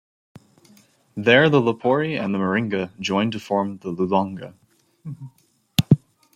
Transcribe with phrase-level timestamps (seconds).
[1.15, 4.55] There the Lopori and the Maringa join to form the Lulonga.